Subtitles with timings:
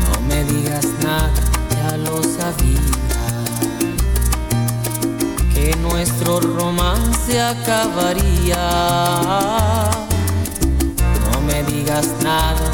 [0.00, 1.30] No me digas nada,
[1.70, 2.80] ya lo sabía.
[5.54, 8.56] Que nuestro romance acabaría.
[11.32, 12.70] No me digas nada,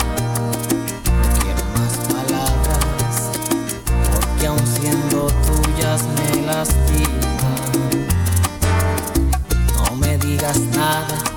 [6.15, 7.63] me lastiman.
[9.75, 11.33] No me digas nada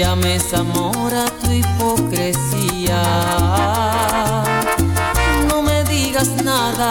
[0.00, 3.02] llames amor a tu hipocresía.
[5.48, 6.90] No me digas nada,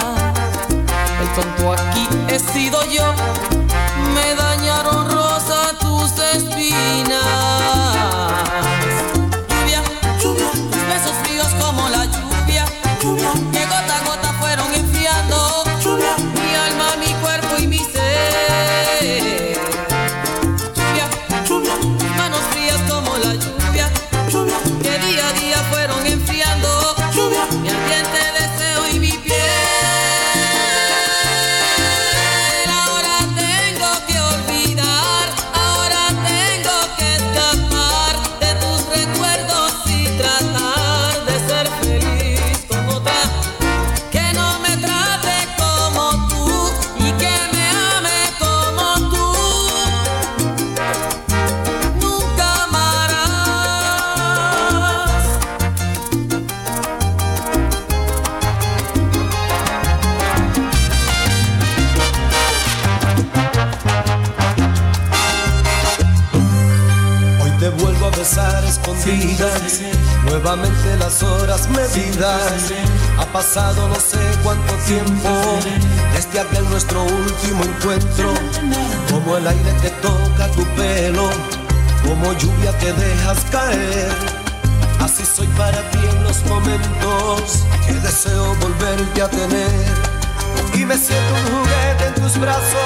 [1.22, 3.69] el tonto aquí he sido yo.
[73.50, 75.30] Pasado no sé cuánto tiempo
[76.14, 78.32] desde aquel nuestro último encuentro.
[79.10, 81.30] Como el aire que toca tu pelo,
[82.04, 84.12] como lluvia que dejas caer.
[85.00, 89.88] Así soy para ti en los momentos que deseo volverte a tener.
[90.76, 92.79] Y me siento un juguete en tus brazos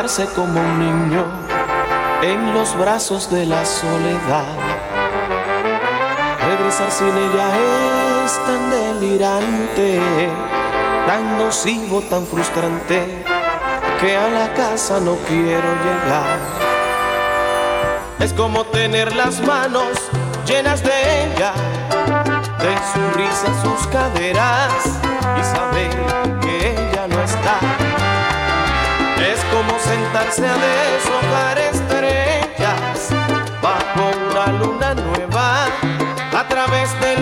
[0.00, 1.26] Como un niño
[2.22, 4.56] en los brazos de la soledad.
[6.48, 10.00] Regresar sin ella es tan delirante,
[11.06, 13.22] tan nocivo, tan frustrante,
[14.00, 16.38] que a la casa no quiero llegar.
[18.20, 19.92] Es como tener las manos
[20.46, 21.52] llenas de ella,
[22.58, 24.72] de su risa, sus caderas
[25.38, 27.89] y saber que ella no está.
[29.20, 33.10] Es como sentarse a deshojar estrellas
[33.62, 35.66] bajo una luna nueva
[36.32, 37.18] a través del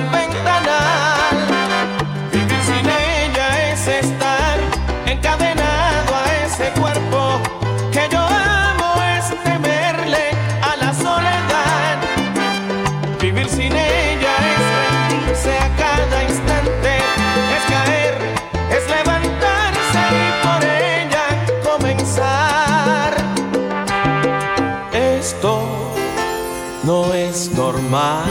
[27.89, 28.29] normal,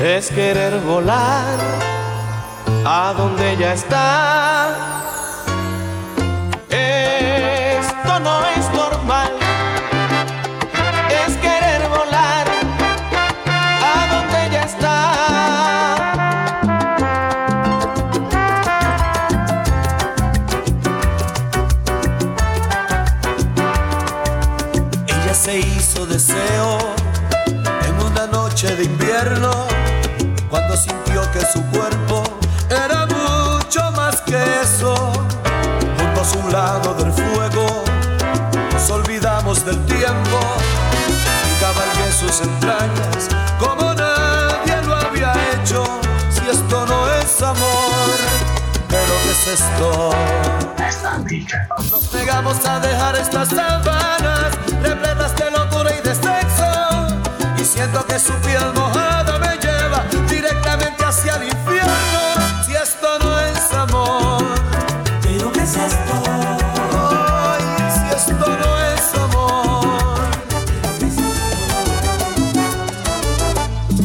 [0.00, 1.58] es querer volar
[2.86, 4.74] a donde ella está.
[6.70, 9.32] Esto no es normal.
[11.26, 12.46] Es querer volar
[13.92, 14.98] a donde ella está.
[25.06, 27.03] Ella se hizo deseo
[28.84, 29.66] de invierno,
[30.48, 32.22] cuando sintió que su cuerpo
[32.70, 34.94] era mucho más que eso.
[35.98, 37.84] Juntos a un lado del fuego,
[38.72, 40.40] nos olvidamos del tiempo
[41.50, 43.28] y cabalgué sus entrañas
[43.58, 45.84] como nadie lo había hecho.
[46.30, 48.16] Si esto no es amor,
[48.88, 50.10] pero ¿qué es esto?
[51.90, 55.33] Nos negamos a dejar estas sábanas repletas
[57.74, 61.92] Siento que su piel mojada me lleva directamente hacia el infierno.
[62.64, 64.44] Si esto no es amor,
[65.20, 66.12] ¿Pero qué es esto?
[67.10, 67.62] ay,
[67.92, 70.30] si esto no es amor.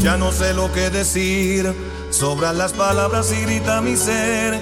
[0.01, 1.71] Ya no sé lo que decir,
[2.09, 4.59] sobran las palabras y grita mi ser.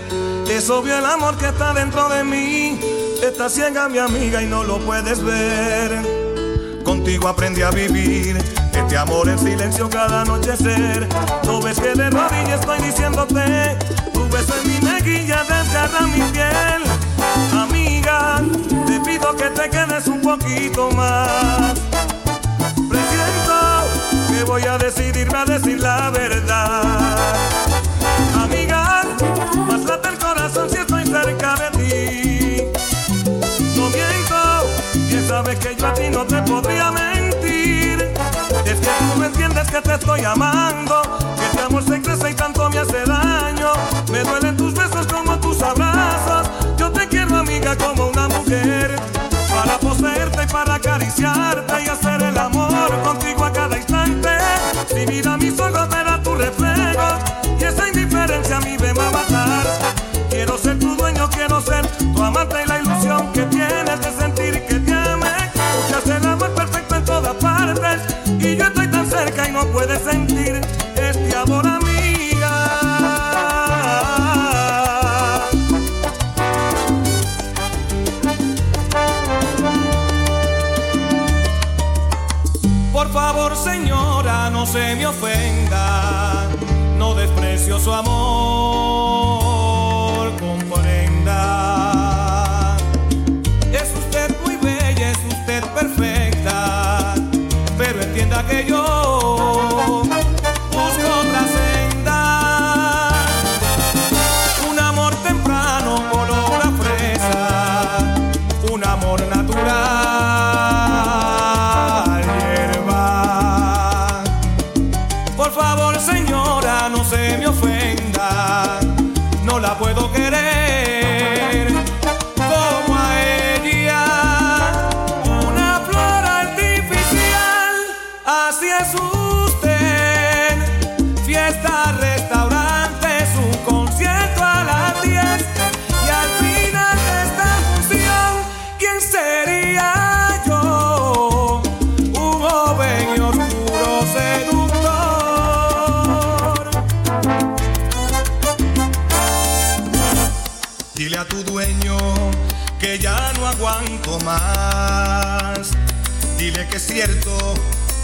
[0.49, 2.77] Es obvio el amor que está dentro de mí.
[3.23, 6.83] Está ciega mi amiga y no lo puedes ver.
[6.83, 8.37] Contigo aprendí a vivir
[8.87, 11.09] este amor en silencio cada anochecer.
[11.43, 13.77] No ves que de rodillas estoy diciéndote,
[14.13, 16.83] tu beso en mi mejilla desgarra mi piel.
[17.51, 18.41] Amiga,
[18.85, 21.73] te pido que te quedes un poquito más.
[22.89, 23.83] Presiento
[24.29, 27.17] que voy a decidirme a decir la verdad.
[28.41, 29.01] Amiga,
[29.67, 32.63] más late el corazón si estoy cerca de ti.
[33.75, 34.65] No miento,
[35.09, 37.26] bien sabes que yo a ti no te podría mentir.
[38.67, 41.01] Es que tú no entiendes que te estoy amando,
[41.37, 43.71] que este amor se crece y tanto me hace daño.
[44.11, 46.49] Me duelen tus besos como tus abrazos.
[46.77, 48.93] Yo te quiero, amiga, como una mujer.
[49.55, 54.29] Para poseerte y para acariciarte y hacer el amor contigo a cada instante.
[54.89, 57.07] Si mira mis ojos, verá tu reflejo.
[57.57, 59.65] Y esa indiferencia a mí me va a matar.
[60.29, 64.16] Quiero ser tu dueño, quiero ser tu amante y la ilusión que tienes
[69.51, 70.61] no puedes sentir
[70.95, 71.87] este amor, amiga.
[82.91, 86.47] Por favor, señora, no se me ofenda.
[86.97, 89.56] No desprecio su amor,
[98.27, 100.06] entienda que yo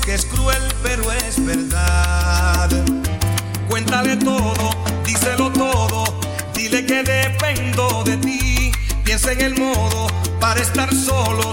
[0.05, 2.69] que es cruel, pero es verdad.
[3.67, 4.53] Cuéntale todo,
[5.03, 6.03] díselo todo.
[6.53, 8.71] Dile que dependo de ti.
[9.03, 10.07] Piensa en el modo
[10.39, 11.52] para estar solos.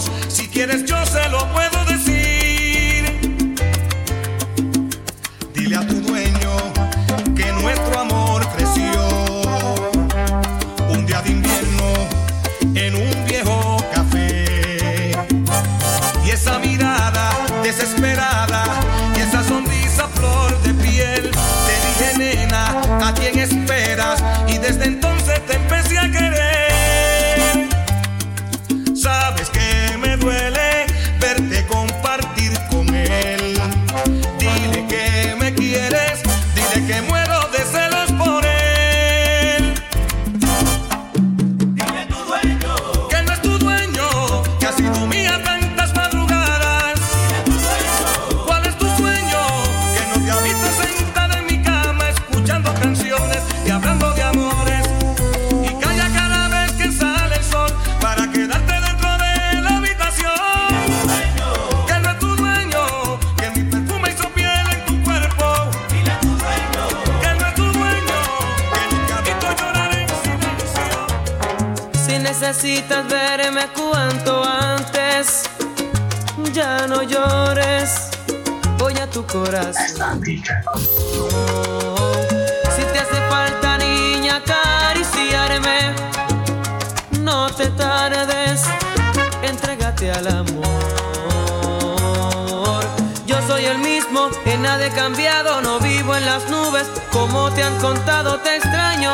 [97.48, 99.10] Te han contado te extraño.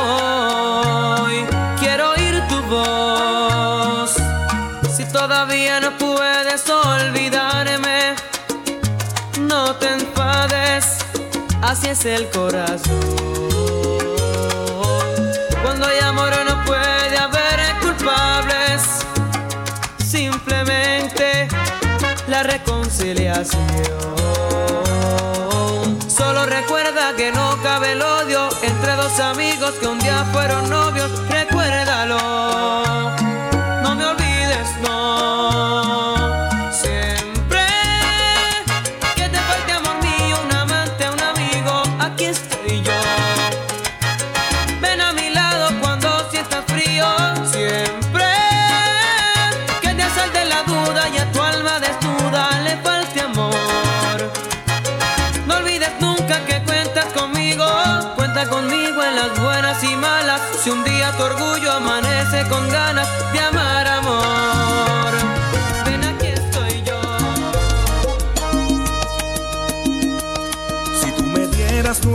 [1.79, 4.17] Quiero oír tu voz,
[4.97, 8.15] si todavía no puedes olvidarme,
[9.41, 10.99] no te enfades.
[11.63, 13.01] así es el corazón.
[15.63, 18.83] Cuando hay amor no puede haber culpables,
[19.99, 21.49] simplemente
[22.29, 24.66] la reconciliación.
[26.17, 31.11] Solo recuerda que no cabe el odio entre dos amigos que un día fueron novios,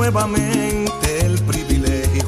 [0.01, 2.24] nuevamente el privilegio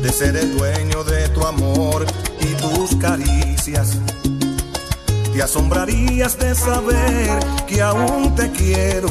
[0.00, 2.06] de ser el dueño de tu amor
[2.40, 3.98] y tus caricias,
[5.32, 9.08] te asombrarías de saber que aún te quiero,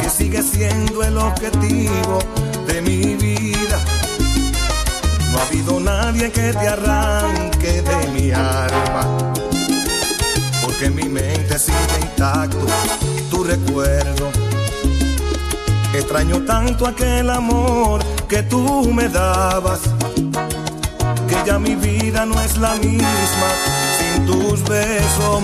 [0.00, 2.18] que sigue siendo el objetivo
[2.66, 3.78] de mi vida.
[5.30, 9.34] No ha habido nadie que te arranque de mi alma,
[10.62, 12.66] porque mi mente sigue intacto
[13.30, 14.49] tu recuerdo.
[16.00, 19.80] Extraño tanto aquel amor que tú me dabas,
[21.28, 23.48] que ya mi vida no es la misma
[23.98, 25.42] sin tus besos.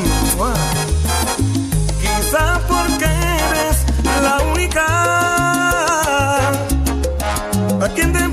[2.00, 3.76] Quizá porque eres
[4.22, 4.86] la única
[7.84, 8.26] a quien de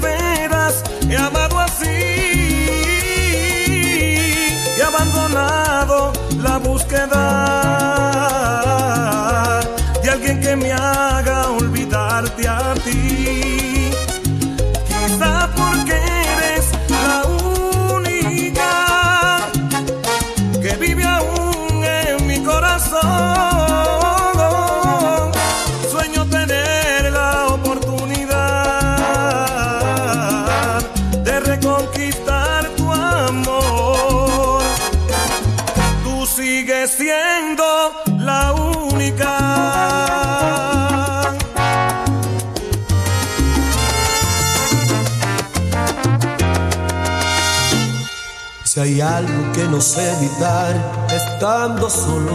[49.18, 50.74] algo que no sé evitar
[51.14, 52.32] estando solo,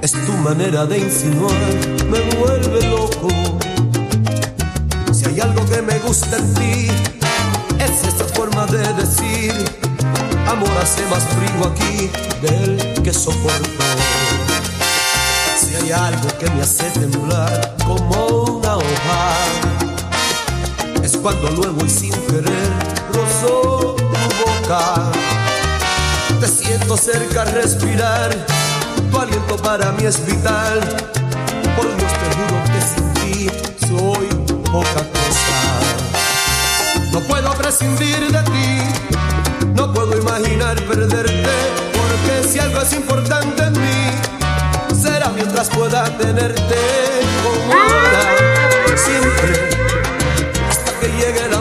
[0.00, 1.70] es tu manera de insinuar,
[2.08, 3.28] me vuelve loco.
[5.12, 6.88] Si hay algo que me gusta en ti,
[7.80, 9.54] es esa forma de decir,
[10.46, 12.10] amor hace más frío aquí
[12.42, 13.84] del que soporto.
[15.58, 19.22] Si hay algo que me hace temblar como una hoja,
[21.02, 22.96] es cuando luego y sin querer
[24.66, 28.30] te siento cerca respirar,
[29.12, 30.80] tu aliento para mí es vital.
[31.76, 33.50] Por Dios te juro que sin ti
[33.86, 34.26] soy
[34.64, 35.56] poca cosa.
[37.12, 38.82] No puedo prescindir de ti,
[39.74, 41.46] no puedo imaginar perderte,
[41.92, 46.76] porque si algo es importante en mí, será mientras pueda tenerte
[47.44, 49.70] como ahora, siempre,
[50.68, 51.55] hasta que llegue la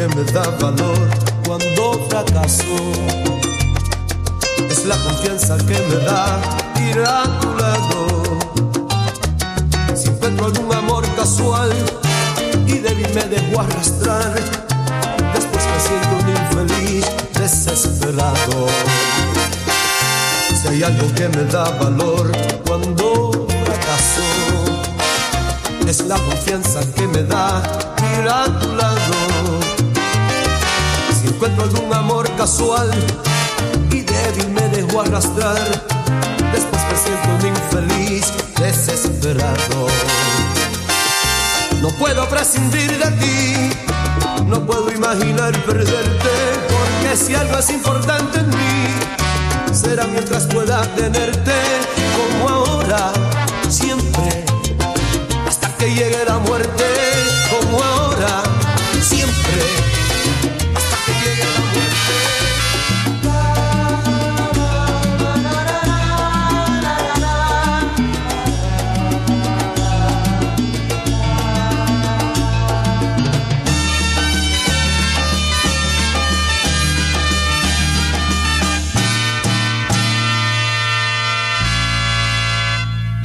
[0.00, 1.08] que me da valor
[1.44, 2.64] cuando fracaso.
[4.70, 6.40] Es la confianza que me da
[6.88, 8.38] ir a tu lado.
[9.94, 11.70] Si encuentro algún amor casual
[12.66, 14.32] y débil me dejo arrastrar,
[15.34, 18.68] después me siento un infeliz desesperado.
[20.62, 22.32] Si hay algo que me da valor
[22.66, 24.28] cuando fracaso,
[25.86, 27.62] es la confianza que me da
[28.18, 29.19] ir a tu lado
[31.40, 32.90] encuentro algún amor casual.
[33.90, 35.56] Y débil me dejo arrastrar.
[36.52, 38.26] Después me siento un infeliz
[38.58, 39.86] desesperado.
[41.80, 43.70] No puedo prescindir de ti,
[44.48, 46.28] no puedo imaginar perderte,
[46.68, 51.54] porque si algo es importante en mí, será mientras pueda tenerte.
[52.16, 53.12] Como ahora,
[53.70, 54.44] siempre,
[55.48, 56.84] hasta que llegue la muerte,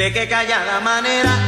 [0.05, 1.44] De qué callada manera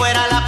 [0.00, 0.39] cosas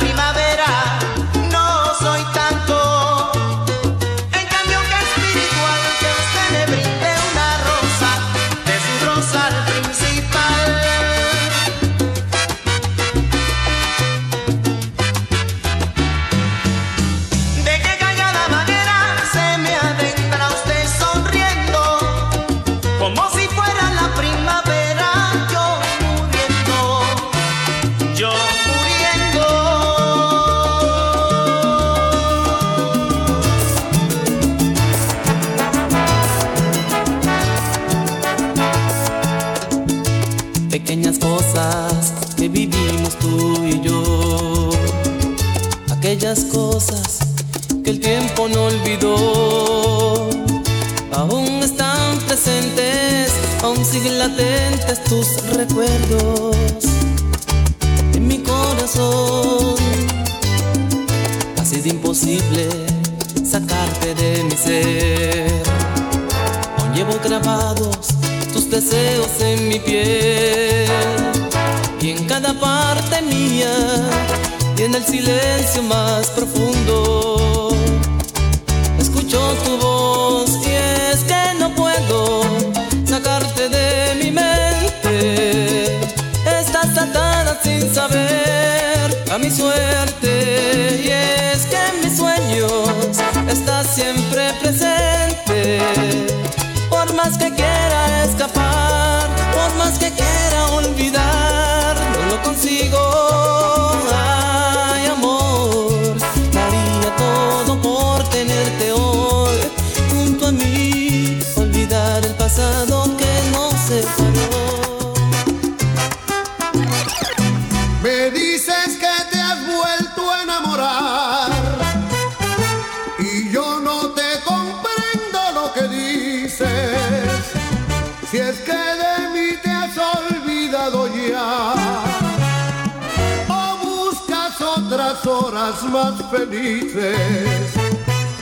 [135.27, 137.73] horas más felices.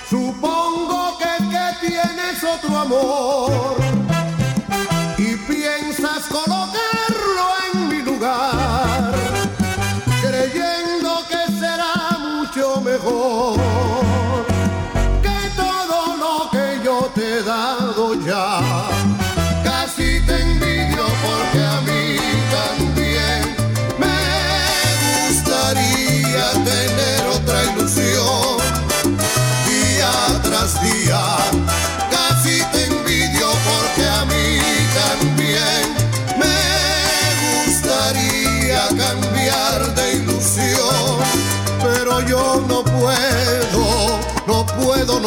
[0.08, 3.76] Supongo que, que tienes otro amor
[5.18, 9.12] y piensas colocarlo en mi lugar,
[10.22, 13.89] creyendo que será mucho mejor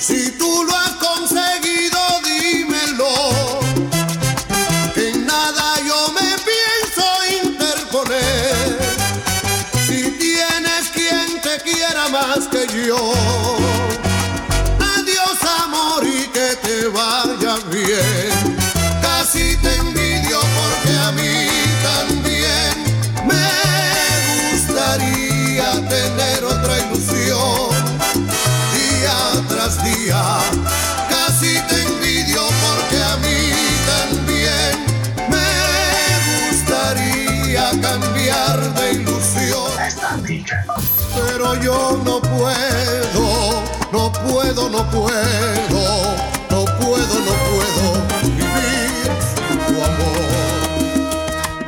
[0.00, 3.60] Si tú lo has conseguido, dímelo.
[4.94, 7.04] Que en nada yo me pienso
[7.44, 8.78] interponer.
[9.86, 13.12] Si tienes quien te quiera más que yo.
[14.96, 18.17] Adiós amor y que te vaya bien.
[44.98, 46.16] Puedo,
[46.50, 47.88] no puedo, no puedo,
[48.22, 49.10] vivir
[49.66, 50.28] tu amor.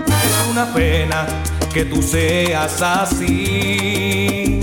[0.09, 1.27] Es una pena
[1.73, 4.61] que tú seas así,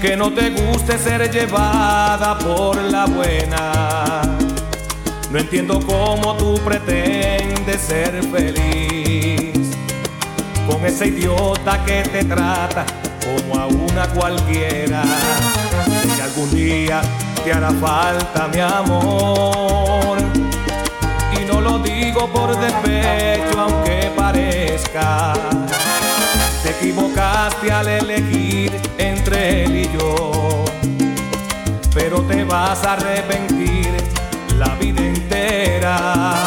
[0.00, 4.22] que no te guste ser llevada por la buena.
[5.30, 9.76] No entiendo cómo tú pretendes ser feliz
[10.66, 12.86] con ese idiota que te trata
[13.22, 15.02] como a una cualquiera.
[16.14, 17.02] Si algún día
[17.46, 20.18] te hará falta mi amor,
[21.32, 25.32] y no lo digo por despecho, aunque parezca.
[26.64, 30.64] Te equivocaste al elegir entre él y yo,
[31.94, 33.94] pero te vas a arrepentir
[34.58, 36.45] la vida entera.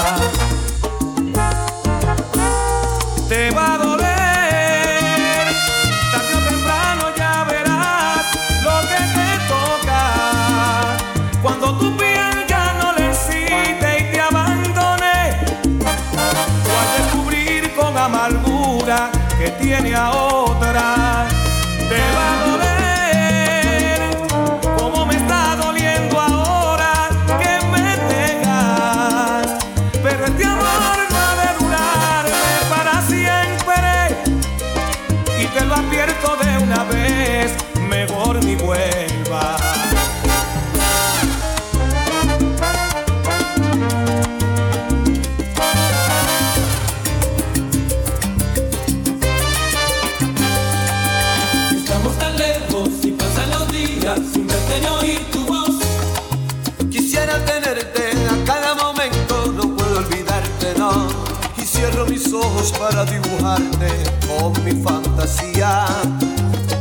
[62.89, 63.87] Para dibujarte
[64.27, 65.85] con mi fantasía.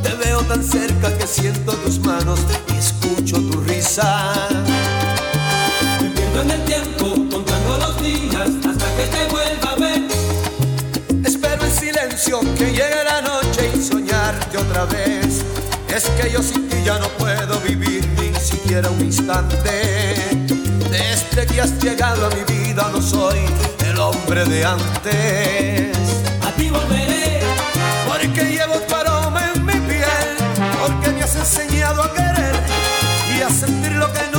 [0.03, 2.40] Te veo tan cerca que siento tus manos
[2.73, 4.33] y escucho tu risa.
[6.01, 10.03] Me pierdo en el tiempo contando los días hasta que te vuelva a ver.
[11.27, 15.44] Espero en silencio que llegue la noche y soñarte otra vez.
[15.94, 20.37] Es que yo sin ti ya no puedo vivir ni siquiera un instante.
[20.90, 23.38] Desde que has llegado a mi vida no soy
[23.99, 25.97] el hombre de antes.
[26.47, 27.41] A ti volveré,
[28.07, 30.37] Porque llevo tu aroma en mi piel,
[30.81, 32.55] porque me has enseñado a querer
[33.37, 34.38] y a sentir lo que nunca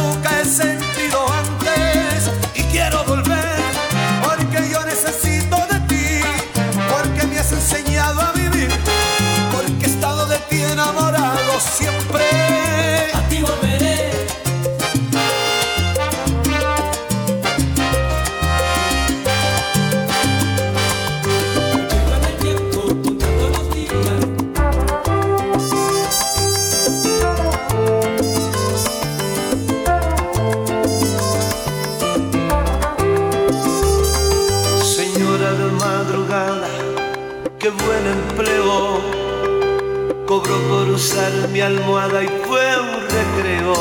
[41.69, 43.73] almohada y fue un recreo.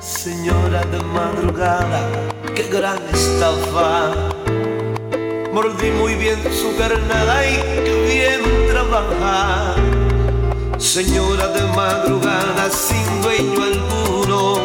[0.00, 2.00] Señora de madrugada,
[2.54, 4.12] qué gran estafa.
[5.52, 9.74] Mordí muy bien su carnada y qué bien trabaja.
[10.78, 14.58] Señora de madrugada, sin dueño alguno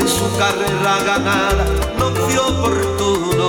[0.00, 1.64] en su carrera ganada
[1.98, 3.48] no fue oportuno.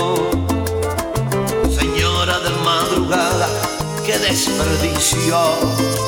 [1.80, 3.48] Señora de madrugada,
[4.06, 6.05] qué desperdicio.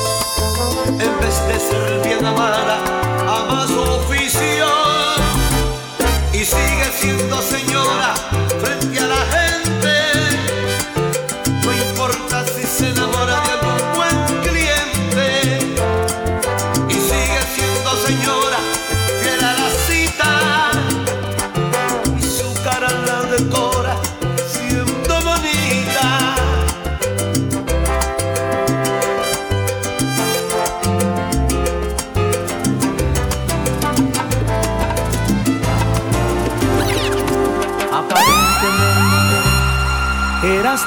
[0.88, 2.78] En vez de ser bien amada,
[3.26, 4.66] ama su oficio.
[6.32, 8.14] Y sigue siendo señora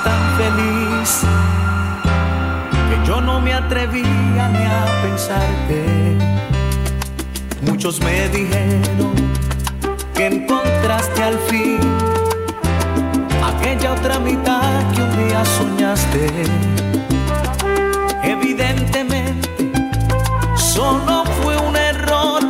[0.03, 1.21] tan feliz
[2.89, 6.17] que yo no me atrevía ni a pensarte.
[7.61, 9.13] Muchos me dijeron
[10.13, 11.79] que encontraste al fin
[13.43, 16.29] aquella otra mitad que un día soñaste.
[18.23, 19.71] Evidentemente,
[20.55, 22.41] solo fue un error.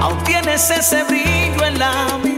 [0.00, 2.33] Aún tienes ese brillo en la mirada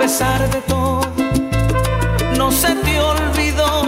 [0.00, 1.02] pesar de todo,
[2.38, 3.82] no se te olvidó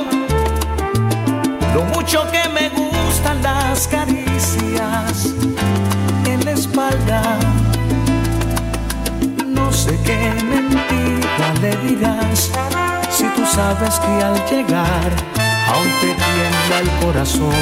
[1.74, 5.32] lo mucho que me gustan las caricias
[6.26, 7.22] en la espalda.
[9.46, 10.20] No sé qué
[10.52, 12.50] mentira le dirás
[13.10, 15.10] si tú sabes que al llegar
[15.72, 17.54] aún te tiembla el corazón.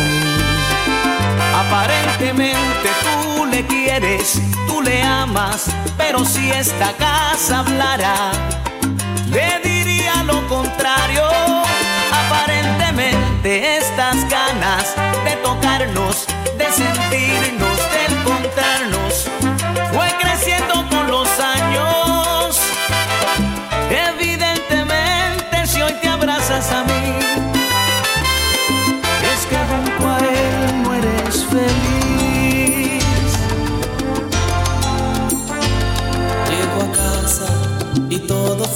[1.54, 8.32] Aparentemente tú le quieres, tú le amas, pero si esta casa hablara,
[9.30, 11.24] le diría lo contrario.
[12.12, 16.26] Aparentemente estas ganas de tocarnos,
[16.58, 19.28] de sentirnos, de encontrarnos,
[19.92, 22.60] fue creciendo con los años.
[23.90, 27.19] Evidentemente si hoy te abrazas a mí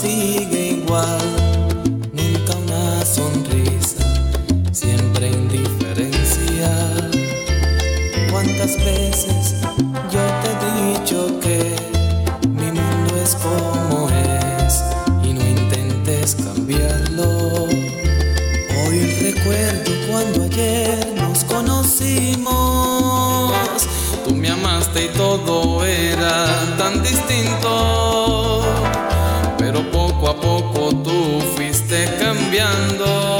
[0.05, 0.64] see
[32.55, 33.34] cambiando.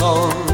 [0.00, 0.49] song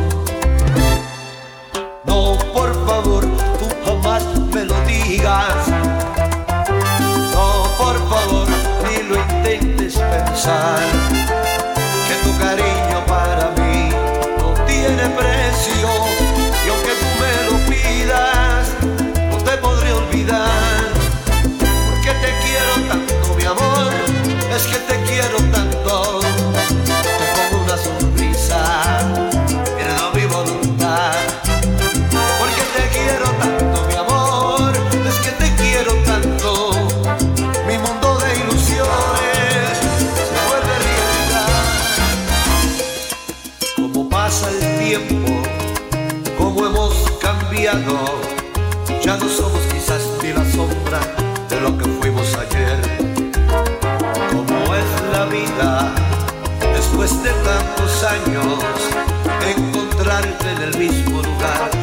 [61.41, 61.76] 来。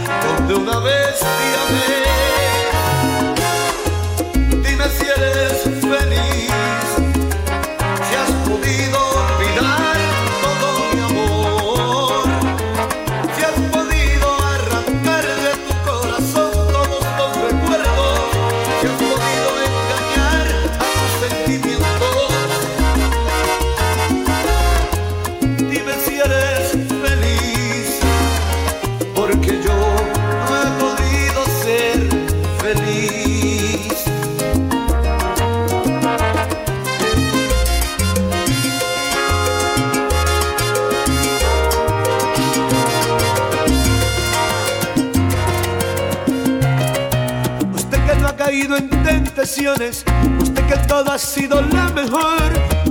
[51.03, 52.41] conmigo ha sido la mejor.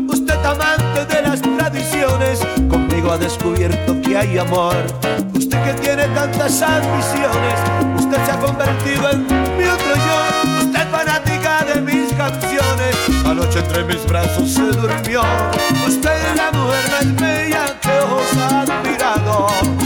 [0.09, 4.77] Usted amante de las tradiciones, conmigo ha descubierto que hay amor.
[5.35, 7.55] Usted que tiene tantas ambiciones,
[7.97, 10.67] usted se ha convertido en mi otro yo.
[10.67, 15.23] Usted fanática de mis canciones, anoche entre mis brazos se durmió.
[15.87, 19.82] Usted la mujer más bella que os ha admirado.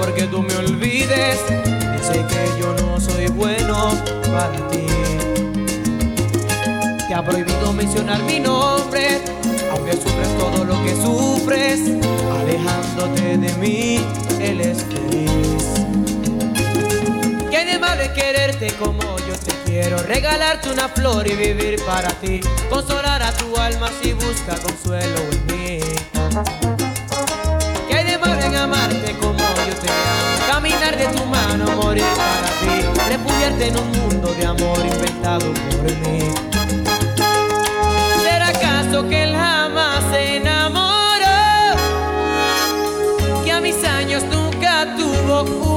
[0.00, 1.38] porque tú me olvides.
[1.48, 3.92] Dice que yo no soy bueno
[4.32, 4.86] para ti.
[7.06, 9.20] Te ha prohibido mencionar mi nombre,
[9.72, 11.80] aunque sufres todo lo que sufres,
[12.40, 14.00] alejándote de mí,
[14.40, 15.30] él es feliz.
[17.50, 22.40] Qué mal es quererte como yo te quiero, regalarte una flor y vivir para ti,
[22.68, 25.80] consolar a tu alma si busca consuelo en mí.
[27.88, 29.49] Qué de mal en amarte como
[30.46, 32.76] caminar de tu mano, morir para ti,
[33.08, 36.20] refugiarte en un mundo de amor inventado por mí.
[38.22, 41.40] ¿Será acaso que él jamás se enamoró?
[43.44, 45.69] Que a mis años nunca tuvo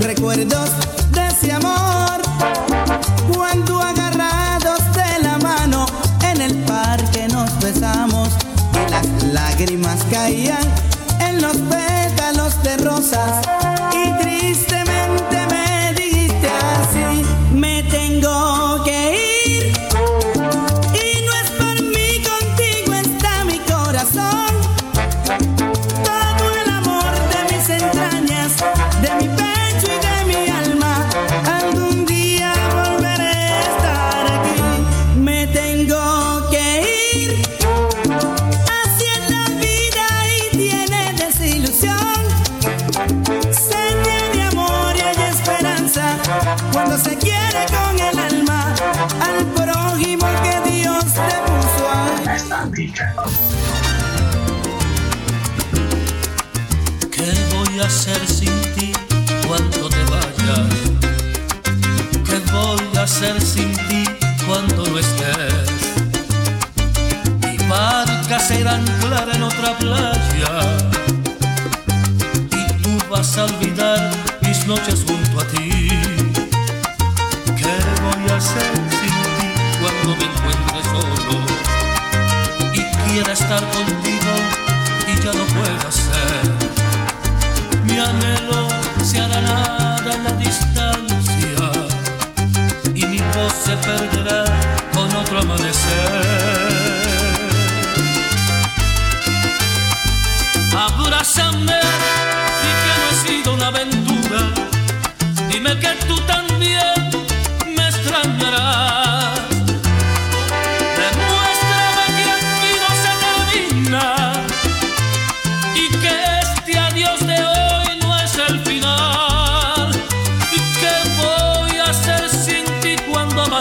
[0.00, 0.70] recuerdos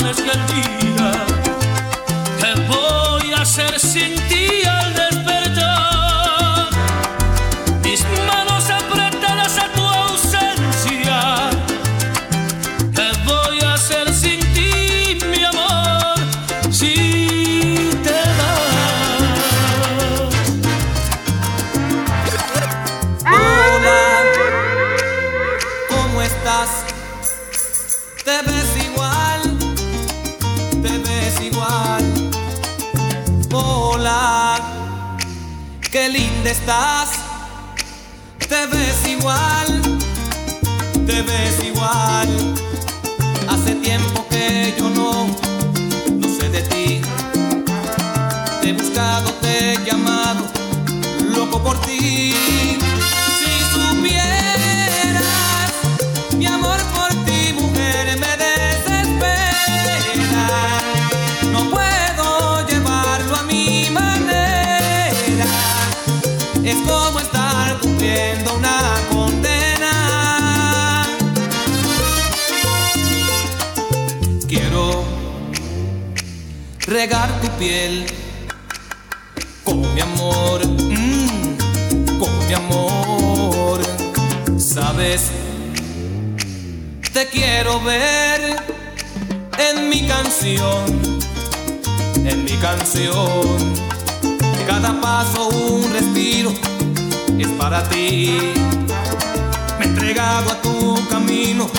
[0.07, 1.11] amanezca el día.
[2.39, 4.26] ¿Qué voy a hacer sin
[36.67, 39.81] Te ves igual,
[41.05, 42.27] te ves igual.
[43.47, 45.27] Hace tiempo que yo no,
[46.19, 47.01] no sé de ti.
[48.61, 50.43] Te he buscado, te he llamado,
[51.33, 52.56] loco por ti.
[76.97, 78.07] Regar tu piel
[79.63, 83.79] con mi amor, mm, con mi amor.
[84.57, 85.29] Sabes,
[87.13, 88.41] te quiero ver
[89.59, 90.85] en mi canción,
[92.31, 93.57] en mi canción.
[94.65, 96.51] Cada paso un respiro
[97.37, 98.39] es para ti.
[99.77, 101.69] Me he entregado a tu camino,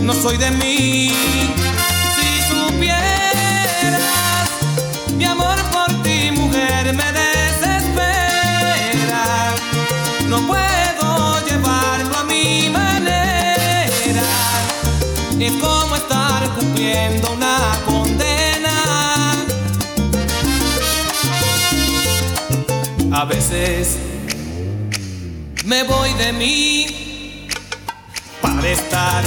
[0.00, 1.63] no soy de mí.
[17.32, 19.34] Una condena.
[23.12, 23.98] A veces
[25.64, 27.48] me voy de mí
[28.40, 29.24] para estar,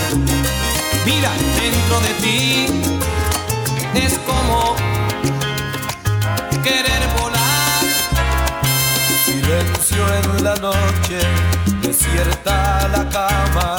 [1.06, 2.66] mira, dentro de ti.
[3.96, 4.76] Es como
[6.64, 7.84] querer volar.
[9.26, 11.20] Silencio en la noche,
[11.82, 13.78] desierta la cama,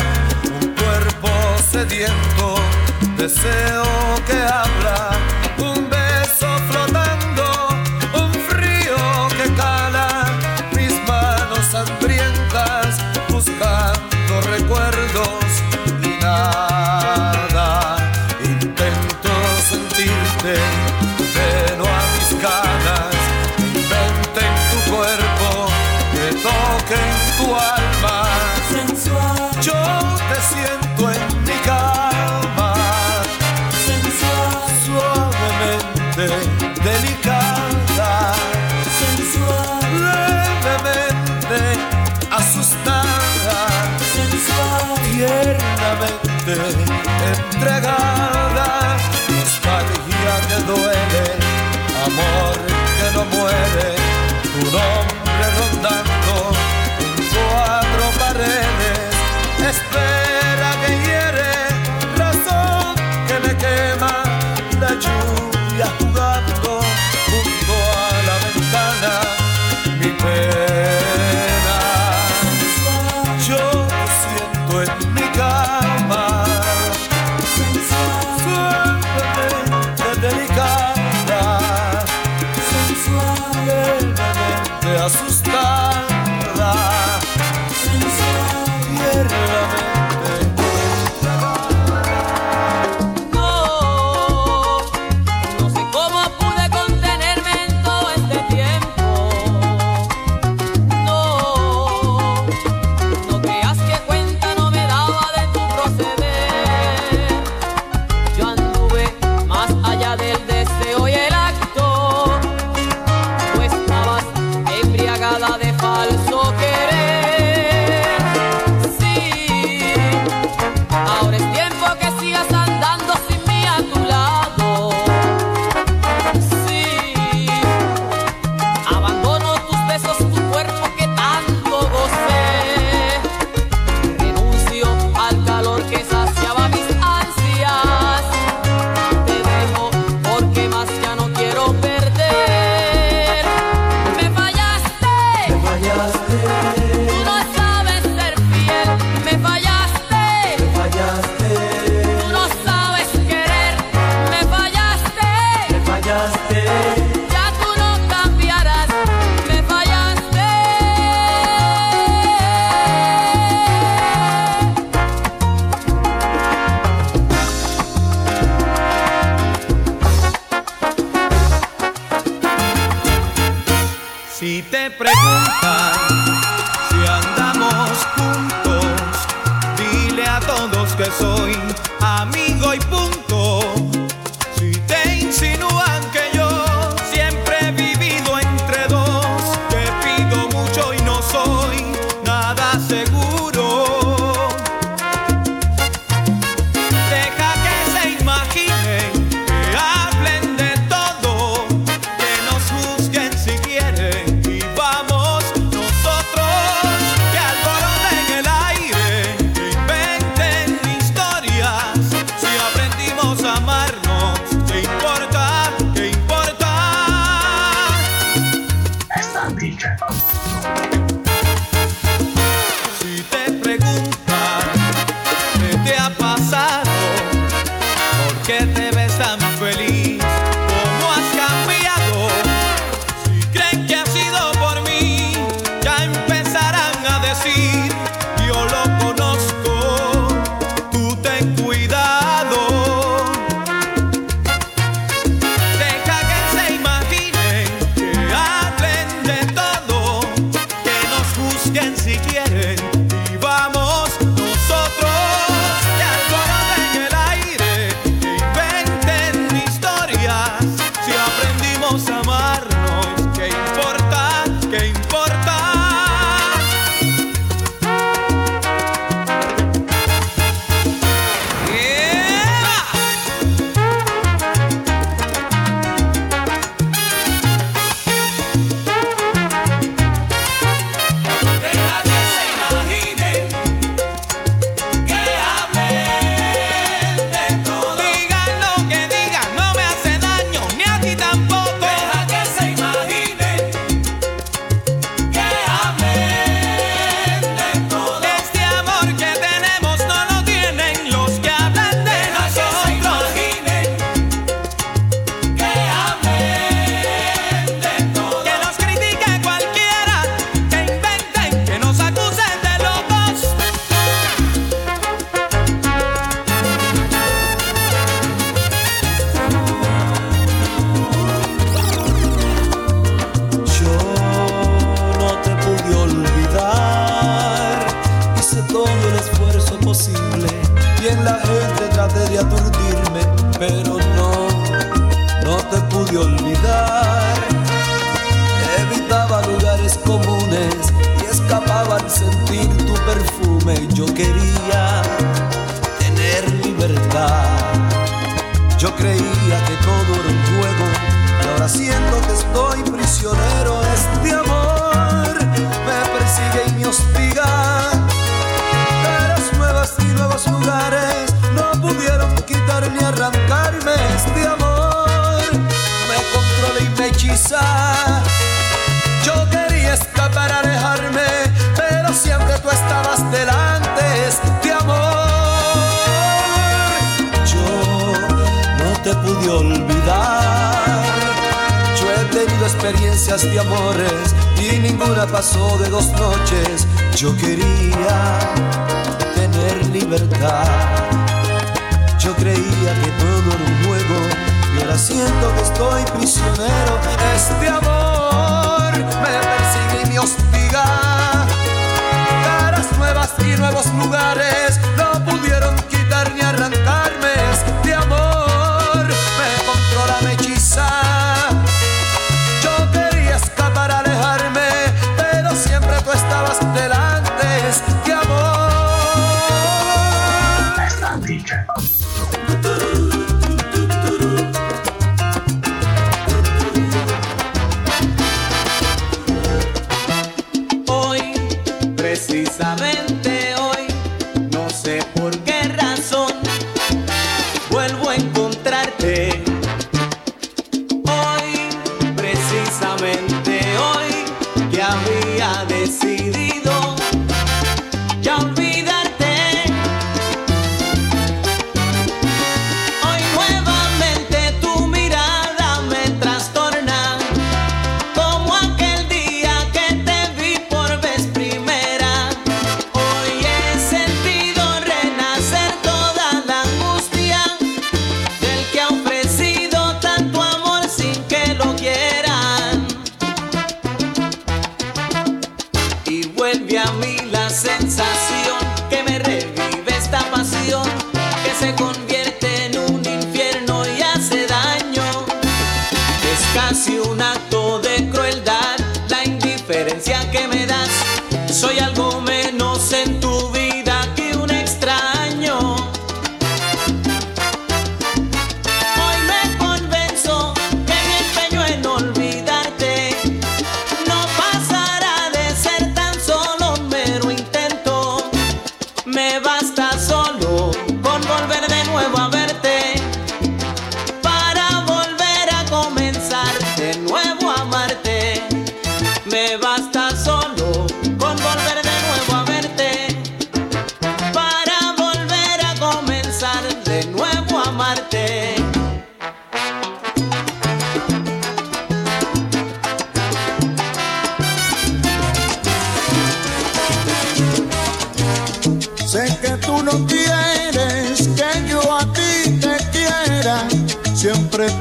[0.61, 1.29] un cuerpo
[1.71, 2.57] sediento,
[3.29, 3.85] deseo
[4.27, 5.11] que abra,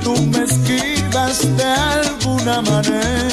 [0.03, 3.26] tú me esquivas de alguna manera.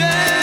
[0.00, 0.39] Yeah.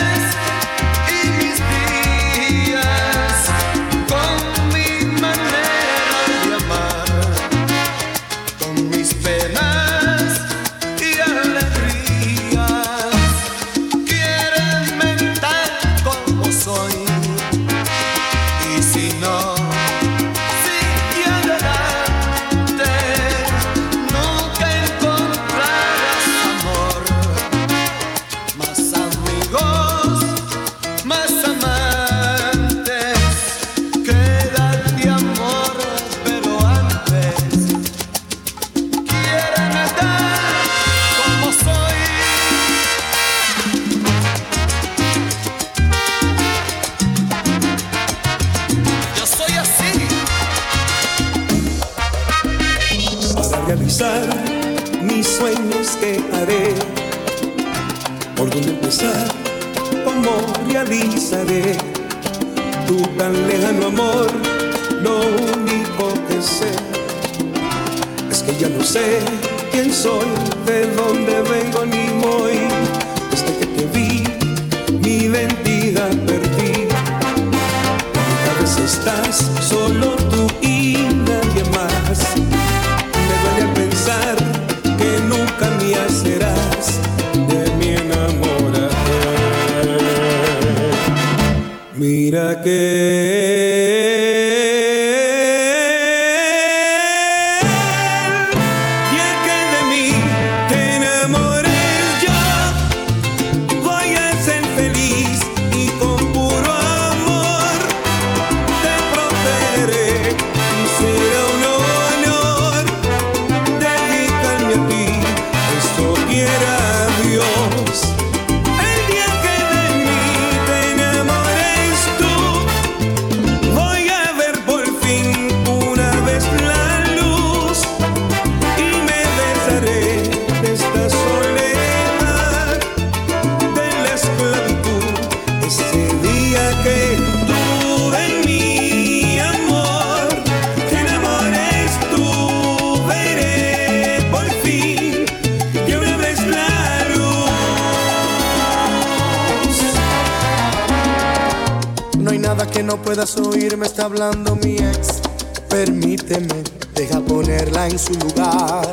[153.07, 155.21] puedas oír, me está hablando mi ex.
[155.69, 156.61] Permíteme,
[156.93, 158.85] deja ponerla en su lugar.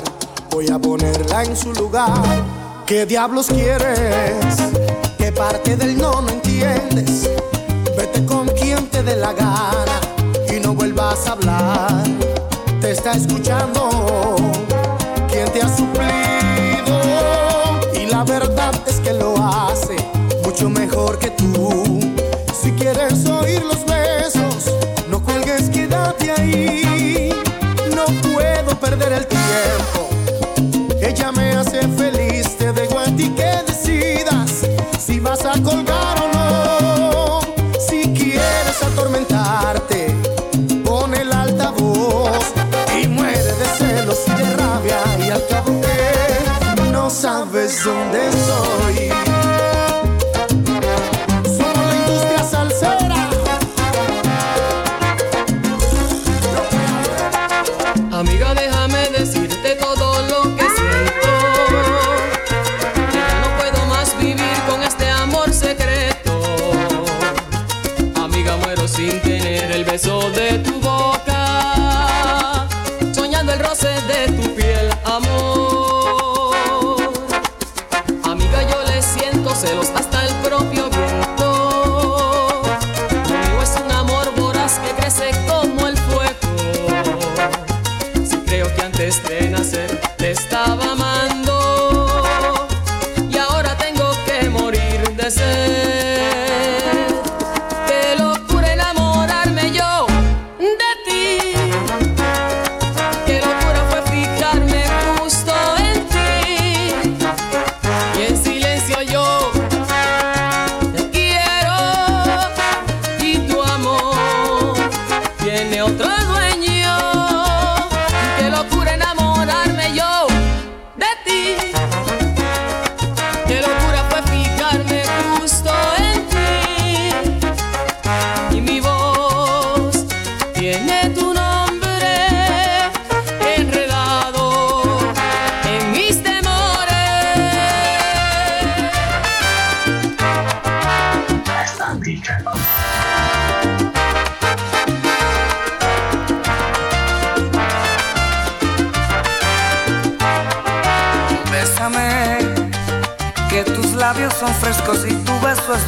[0.53, 2.23] Voy a ponerla en su lugar.
[2.87, 4.55] ¿Qué diablos quieres?
[5.19, 7.29] ¿Qué parte del no no entiendes?
[7.97, 10.01] Vete con quien te dé la gana
[10.49, 12.05] y no vuelvas a hablar.
[12.81, 14.37] Te está escuchando
[15.29, 17.01] quien te ha suplido.
[18.01, 19.97] Y la verdad es que lo hace
[20.45, 22.14] mucho mejor que tú
[31.01, 34.67] Ella me hace feliz, te dejo a ti que decidas
[34.99, 37.41] si vas a colgar o no.
[37.79, 40.15] Si quieres atormentarte,
[40.85, 42.53] pon el altavoz
[43.01, 45.01] y muere de celos y de rabia.
[45.19, 45.73] Y al cabo
[46.93, 48.54] no sabes dónde estoy.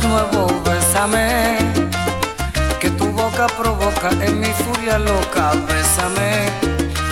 [0.08, 0.46] Nuevo.
[0.64, 1.58] Bésame,
[2.80, 5.52] que tu boca provoca en mi furia loca.
[5.68, 6.48] Bésame,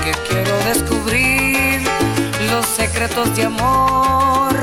[0.03, 1.83] que quiero descubrir
[2.51, 4.55] los secretos de amor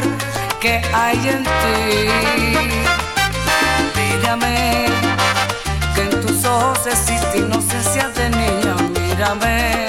[0.59, 1.97] que hay en ti.
[3.97, 4.85] Mírame,
[5.95, 8.75] que en tus ojos existe inocencia de niña.
[8.99, 9.87] Mírame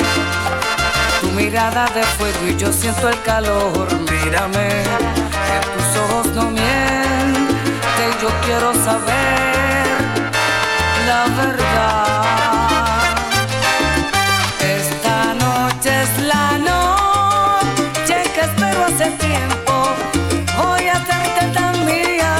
[1.20, 3.86] tu mirada de fuego y yo siento el calor.
[4.10, 4.68] Mírame,
[5.46, 6.81] que tus ojos no mienten.
[8.22, 9.84] Yo quiero saber
[11.08, 13.16] la verdad.
[14.60, 19.74] Esta noche es la noche que espero hace tiempo.
[20.56, 22.36] Voy a hacerte tan mía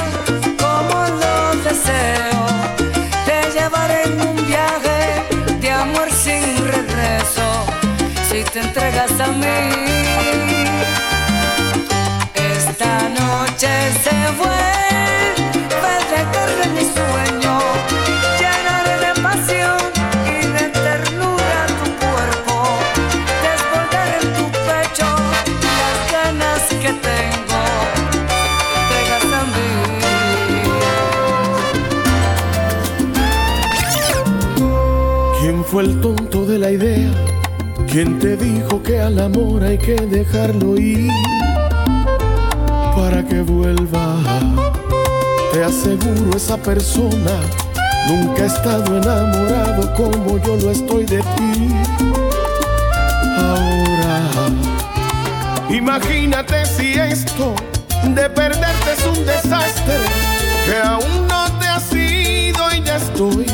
[0.57, 1.35] como lo
[1.67, 2.45] deseo.
[3.25, 4.99] Te llevaré en un viaje
[5.59, 7.65] de amor sin regreso
[8.29, 9.59] si te entregas a mí.
[12.35, 14.92] Esta noche se vuelve
[35.73, 37.11] fue el tonto de la idea?
[37.91, 41.09] ¿Quién te dijo que al amor hay que dejarlo ir
[42.95, 44.42] para que vuelva?
[45.63, 47.39] Aseguro esa persona
[48.09, 51.69] nunca ha estado enamorado como yo lo estoy de ti.
[53.37, 54.49] Ahora,
[55.69, 57.55] imagínate si esto
[58.03, 59.99] de perderte es un desastre
[60.65, 63.45] que aún no te has ido y ya estoy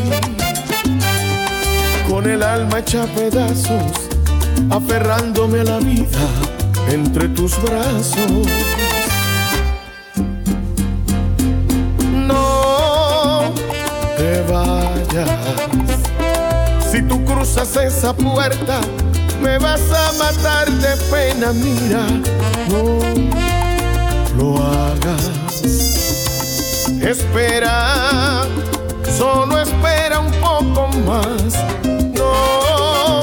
[2.09, 4.09] con el alma hecha pedazos,
[4.71, 6.27] aferrándome a la vida
[6.91, 8.47] entre tus brazos.
[16.99, 18.81] Si tú cruzas esa puerta,
[19.41, 22.05] me vas a matar de pena, mira,
[22.67, 22.99] no
[24.35, 25.31] lo hagas.
[27.01, 28.43] Espera,
[29.17, 31.53] solo espera un poco más.
[32.17, 33.21] No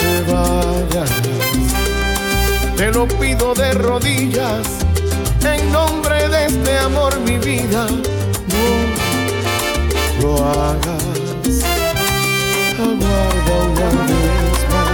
[0.00, 1.10] te vayas,
[2.76, 4.66] te lo pido de rodillas,
[5.44, 7.86] en nombre de este amor, mi vida.
[10.20, 11.17] No lo hagas.
[13.78, 14.88] Una vez más.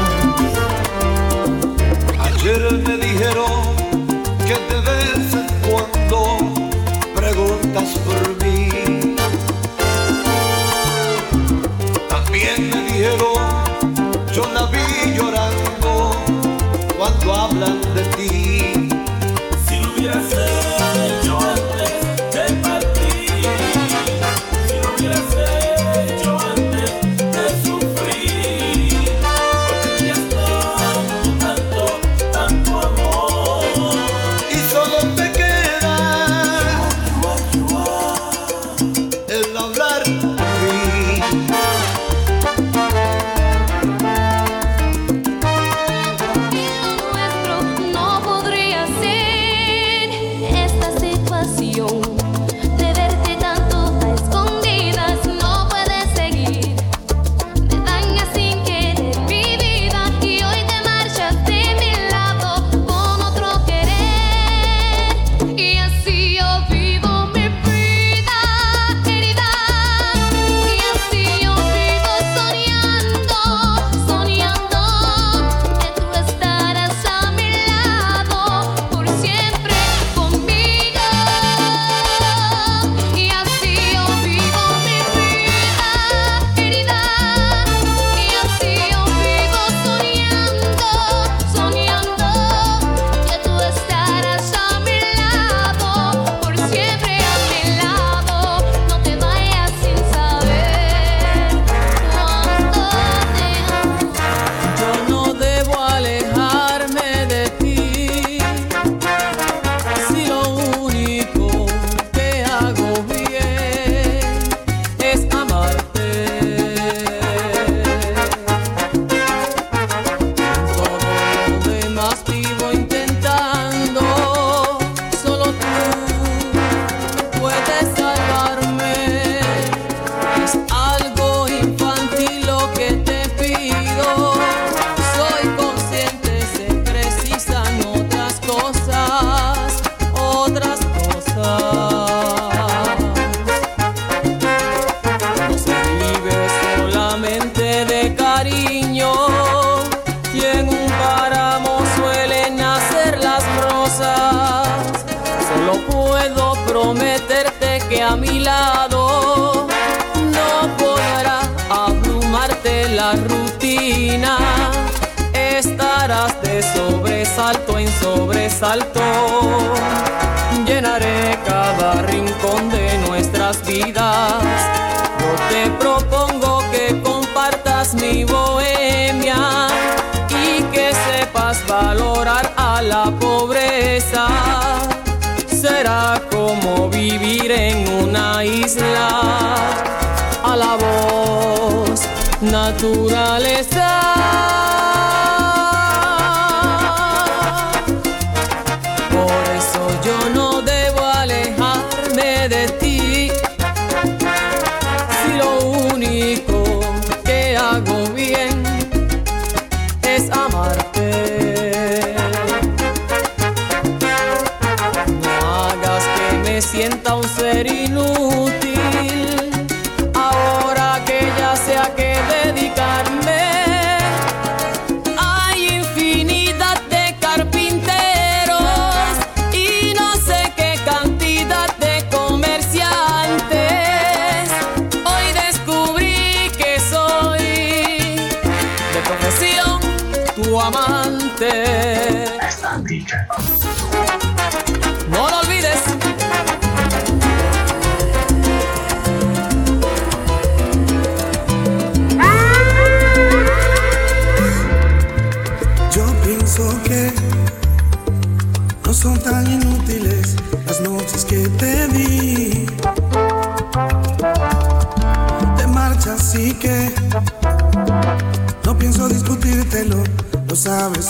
[2.27, 3.54] Ayer me dijeron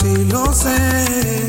[0.03, 1.44] y lo sé.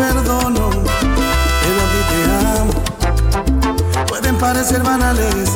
[0.00, 0.70] Perdono,
[1.60, 2.20] pero a ti te
[2.58, 4.06] amo.
[4.08, 5.50] Pueden parecer banales,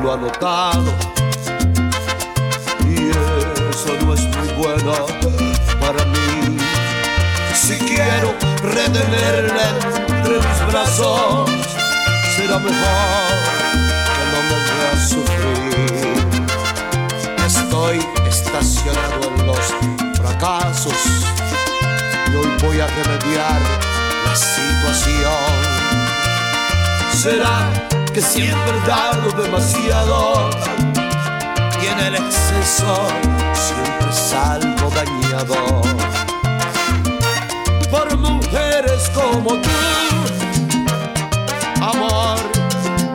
[0.00, 0.94] tenerlo anotado.
[2.86, 4.92] Y eso no es muy bueno
[5.80, 6.58] para mí.
[7.54, 9.68] Si quiero retenerla
[10.08, 11.50] entre mis brazos,
[12.36, 13.36] será mejor
[14.06, 16.14] que no me vea sufrir.
[17.46, 17.96] Estoy
[18.26, 19.66] estacionado en los
[20.16, 21.00] fracasos
[22.26, 23.60] y hoy voy a remediar
[24.24, 25.60] la situación.
[27.12, 30.50] Será que siempre da lo demasiado
[31.80, 33.06] y en el exceso
[33.52, 35.82] siempre salgo dañado.
[37.90, 39.70] Por mujeres como tú,
[41.80, 42.38] amor,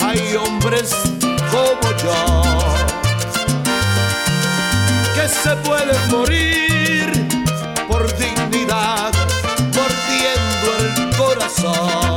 [0.02, 0.96] hay hombres
[1.52, 2.42] como yo
[5.14, 7.28] que se pueden morir
[7.90, 9.12] por dignidad,
[9.74, 12.15] mordiendo el corazón.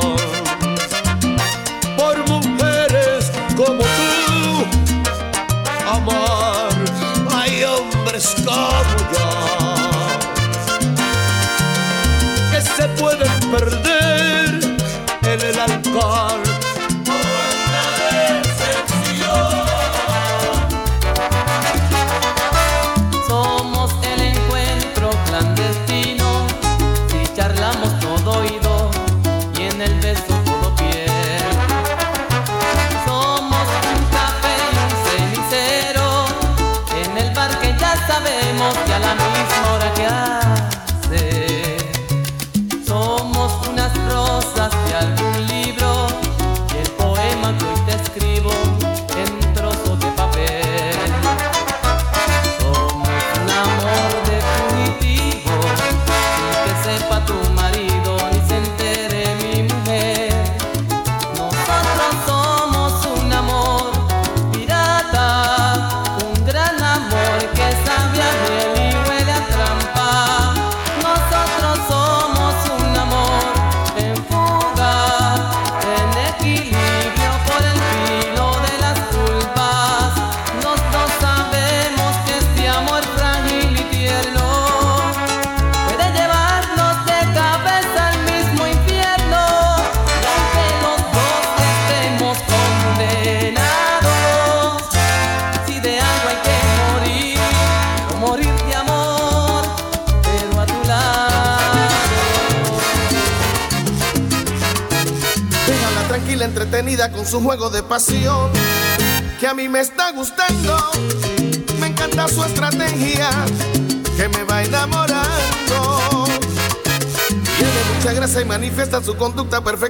[119.19, 119.88] conducta perfecta.